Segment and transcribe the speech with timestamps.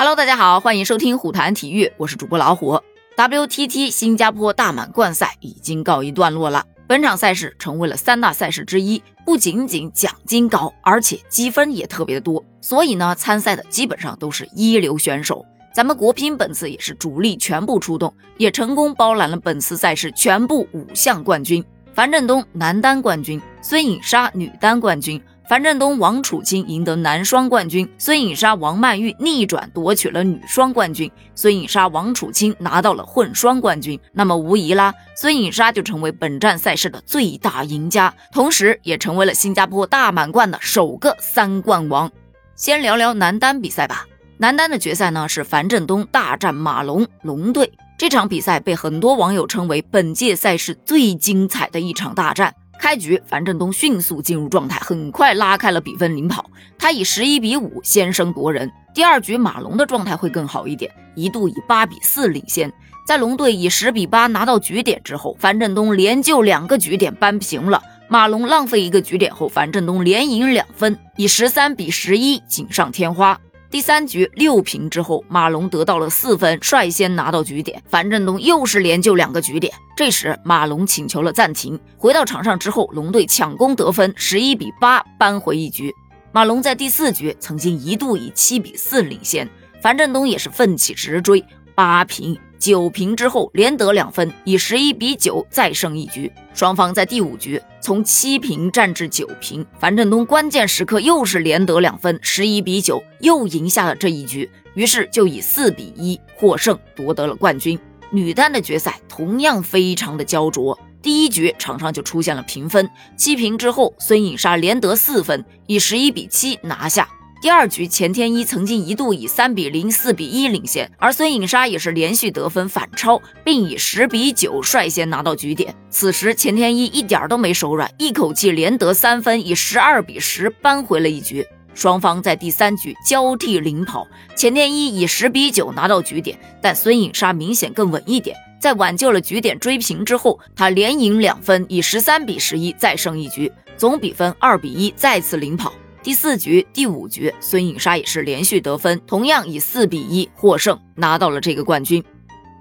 [0.00, 2.80] Hello，大家好，欢迎收听虎谈体育，我是主播老虎。
[3.16, 15.44] WTT 新加坡大满贯赛已经告一段落了，本场赛事成为了三大赛事之一，不仅仅奖金高，而且积分也特别的多，所以呢，参赛的基本上都是一流选手。
[15.74, 21.64] 咱们国乒本次也是主力全部出动，也成功包揽了本次赛事全部五项冠军。
[21.92, 25.20] 樊振东男单冠军，孙颖莎女单冠军。
[25.48, 33.98] 樊振东、王楚钦赢得男双冠军，孙颖莎、王曼玉逆转夺取了女双冠军，孙颖莎、王楚钦拿到了混双冠军。
[34.12, 42.12] 那么无疑啦，孙颖莎就成为本站赛事的最大赢家，同时也成为了新加坡大满贯的首个三冠王。
[42.54, 44.06] 先聊聊男单比赛吧。
[44.36, 52.54] 男单的决赛呢是樊振东大战马龙龙队，这场比赛被很多网友称为本届赛事最精彩的一场大战。
[52.78, 56.48] 开局，樊振东迅速进入状态，很快拉开了比分领跑。
[56.78, 58.70] 他以十一比五先声夺人。
[58.94, 62.72] 第二局，马龙的状态会更好一点，一度以八比四领先。
[63.06, 67.82] 在龙队以十比八拿到局点之后，樊振东连救两个局点扳平了。
[68.08, 73.38] 马龙浪费一个局点后，樊振东连赢两分，以十三比十一锦上添花。
[73.70, 77.82] 第三局六平之后，马龙得到了四分，率先拿到局点。
[77.86, 79.70] 樊振东又是连救两个局点。
[79.94, 81.78] 这时马龙请求了暂停。
[81.98, 85.94] 回到场上之后，龙队抢攻得分，十一比八扳回一局。
[86.32, 89.46] 马龙在第四局曾经一度以七比四领先，
[89.82, 92.38] 樊振东也是奋起直追，八平。
[92.58, 96.30] 九平之后连得两分，以十一比九再胜一局。
[96.52, 107.78] 双方在第五局从七平战至九平，樊振东关键时刻又是连得两分，十一比九又赢下了这一局，于是就以四比一获胜夺得了冠军。
[108.10, 117.08] 女单的决赛同样非常的焦灼，第一局场上就出现了平分，七平之后孙颖莎连得四分，以十一比七拿下。
[117.40, 125.72] 第二局，钱天一曾经一度以三比零、四比一领先，而孙颖莎也是连续得分反超，并以十比九率先拿到局点。
[125.88, 131.46] 此时，钱天一一点都没手软，一口气连得三分，以十二比十扳回了一局。
[131.74, 134.04] 双方在第三局交替领跑，
[134.36, 138.36] 钱天一以十比九拿到局点，但孙颖莎明显更稳一点。
[138.60, 145.72] 在挽救了局点追平之后，他连赢两分，以十三比十一再胜一局，总比分二比一再次领跑。
[146.00, 152.02] 第四局、第五局，孙颖莎也是连续得分，同样以四比一获胜，拿到了这个冠军。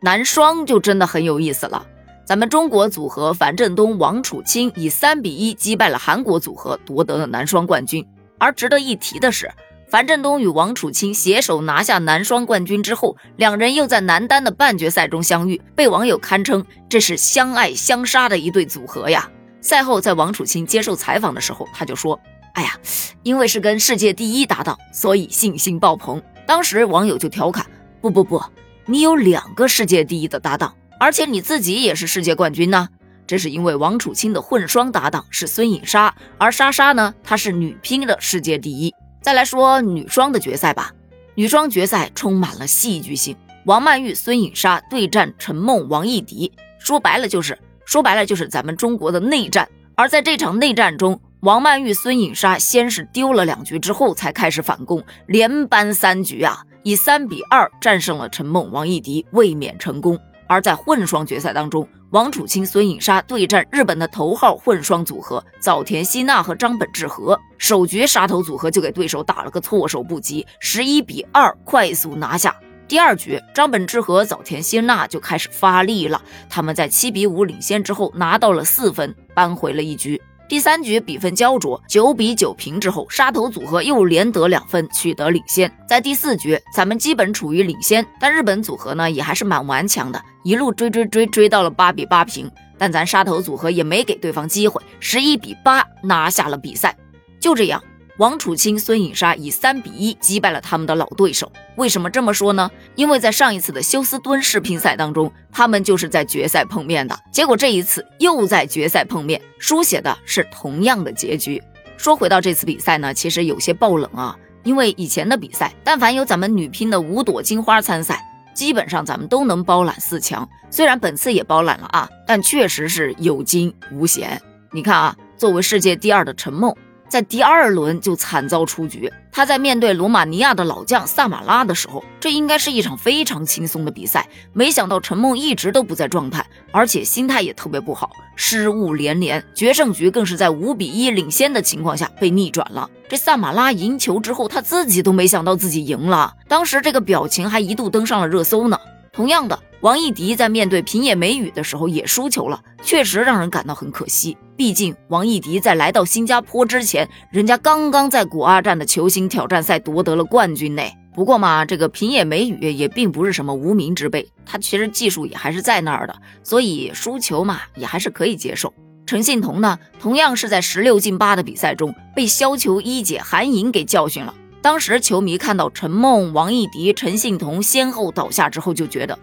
[0.00, 1.86] 男双就真的很有意思了，
[2.26, 8.04] 咱们中国组合樊振东、王楚钦以三比一击败了韩国组合，夺得了男双冠军。
[8.38, 9.50] 而值得一提的是，
[9.88, 19.30] 樊振东与王楚钦携手拿下男双冠军之后，两人又在男单的半决赛中相遇，被网友堪称这是相爱相杀的一对组合呀。
[19.60, 22.18] 赛后，在王楚钦接受采访的时候，他就说。
[22.58, 22.76] 哎呀，
[23.22, 26.20] 因为是跟世界第一搭档，所以信心爆棚。
[26.44, 27.64] 当时网友就调侃
[28.02, 28.42] ：“不不不，
[28.84, 32.88] 你有两个世界第一的搭档，而且你自己也是世界冠军呢。”
[33.28, 38.92] 这是因为王楚钦的混双搭档是孙颖莎，而莎莎呢，她是女乒的世界第一。
[39.22, 40.90] 再来说女双的决赛吧，
[41.36, 43.36] 女双决赛充满了戏剧性，
[43.66, 49.68] 王曼玉、孙颖莎对战陈梦、王艺迪，说白了就是说白了就是咱们中国的内战。
[49.94, 60.18] 而在这场内战中，王曼玉、孙颖莎先是丢了两局，之后才开始反攻，连扳三局啊，以三比二战胜了陈梦、王艺迪，卫冕成功。
[60.48, 72.56] 而在混双决赛当中，王楚钦、孙颖莎对战日本的头号混双组合早田希娜和张本智和，首局杀头组合就给对手打了个措手不及，十一比二快速拿下。
[72.88, 80.20] 第二局，张本智和、早田希娜就开始发力了，他们在七比五领先之后拿到了四分，扳回了一局。
[80.48, 85.70] 第三局比分焦灼，九比九平之后，沙头组合又连得两分，取得领先。
[85.86, 96.96] 在第四局，咱们基本处于领先，但日本组合呢也还是蛮顽强的，一路追追追追到了八比八平，但咱沙头组合也没给对方机会，十一比八拿下了比赛。
[97.38, 97.82] 就这样。
[98.18, 101.50] 王楚钦、孙颖莎以三比一击败了他们的老对手。
[101.76, 102.68] 为什么这么说呢？
[102.96, 107.16] 因为在上一次的休斯敦世乒赛当中，他们就是在决赛碰面的。
[107.32, 111.62] 结果这一次又在决赛碰面，书写的是同样的结局。
[111.96, 114.36] 说回到这次比赛呢，其实有些爆冷啊。
[114.64, 118.20] 因为以前的比赛，但凡有咱们女乒的五朵金花参赛，
[118.52, 120.46] 基本上咱们都能包揽四强。
[120.68, 124.42] 虽然本次也包揽了啊，但确实是有惊无险。
[124.72, 126.74] 你看啊，作为世界第二的陈梦。
[127.08, 129.12] 在第二轮就惨遭出局。
[129.30, 142.90] 他在面对罗马尼亚的老将萨马拉的时候，这应该是一场非常轻松的比赛，没想到陈梦一直都不在状态，而且心态也特别不好，失误连连，决胜局更是在五比一领先的情况下被逆转了。
[143.08, 148.76] 这萨马拉赢球之后，他自己都没想到自己赢了，当时这个表情还一度登上了热搜呢。
[149.12, 154.36] 同样的，王艺迪在面对平野美宇的时候也输球了，确实让人感到很可惜。
[154.58, 160.82] 毕竟王艺迪在来到新加坡之前，人家刚刚在古阿站的球星挑战赛夺得了冠军呢。
[161.14, 168.74] 不过嘛，这个平野美宇也并不是什么无名之辈，他其实技术也还是在那儿的，所以输球嘛也还是可以接受。
[169.06, 174.34] 陈幸彤呢，同样是在十六进八的比赛中被削球一姐韩颖给教训了。
[174.60, 179.16] 当时球迷看到陈梦、王艺迪、陈幸彤先后倒下之后，就觉得。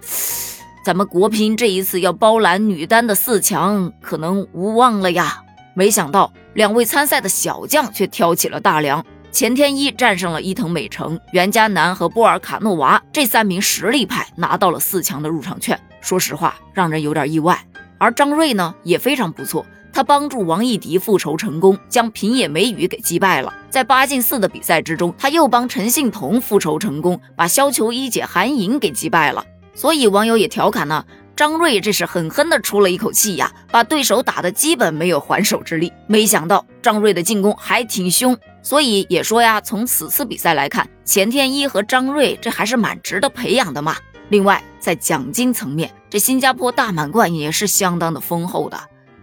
[0.85, 5.41] 咱们国乒这一次要包揽女单的四强，可能无望了呀！
[5.73, 15.79] 没想到两位参赛的小将却挑起了大梁，钱天一战胜了伊藤美诚、袁嘉楠和波尔卡诺娃这三名实力派，拿到了四强的入场券。
[16.01, 17.59] 说实话，让人有点意外。
[17.97, 23.51] 而张睿呢，也非常不错，他帮助王艺迪复仇成功，将平野美宇给击败了。
[23.71, 29.43] 在八进四的比赛之中，他又帮陈幸同复仇成功，把削球一姐韩颖给击败了。
[29.75, 31.05] 所以网友也调侃呢，
[31.35, 35.91] 张睿这是狠狠的出了一口气呀，把对手打的基本没有还手之力。
[36.07, 43.97] 没想到张睿的进攻还挺凶，所以也说呀，从此次比赛来看，钱天一和张睿这还是蛮值得培养的嘛。
[44.29, 48.79] 另外，在奖金层面，这新加坡大满贯也是相当的丰厚的。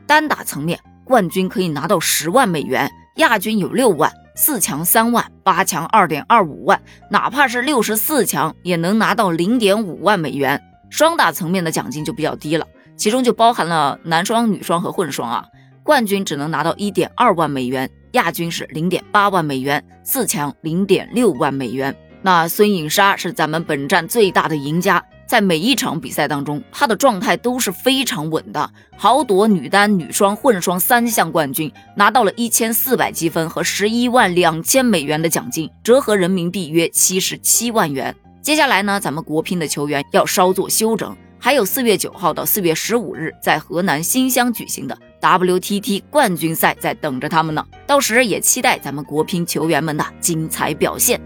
[0.07, 4.13] 单打层面，冠军可以拿到十万美元，亚军有六万。
[4.35, 6.81] 四强三万，八强二点二五万，
[7.11, 10.61] 哪怕是六十四强也能拿到零点五万美元。
[10.91, 15.45] 双打层面的奖金就比较低了，其中就包含了男双、女双和混双啊。
[15.83, 21.95] 冠军只能拿到一点二万美元，亚军是零点八万美元，四强零点六万美元。
[22.23, 25.03] 那孙颖莎是咱们本站最大的赢家。
[25.33, 38.15] 在每一场比赛当中，她的状态都是非常稳的，豪夺女单、女双、混双三项冠军，拿到了一千四百积分和十一万两千美元的奖金，折合人民币约七十七万元。
[38.43, 51.19] 接下来呢，咱们国乒的球员要稍作休整，还有四月九号到四月十五日在河南新乡举行的 WTT 冠军赛在等着他们呢，到时也期待咱们国乒球员们的精彩表现。